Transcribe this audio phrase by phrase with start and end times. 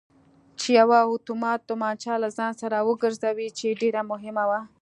[0.59, 4.59] چې یوه اتومات تومانچه له ځان سر وګرځوي چې ډېره مهمه وه.